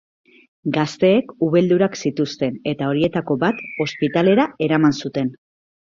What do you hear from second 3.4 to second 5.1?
bat ospitalera eraman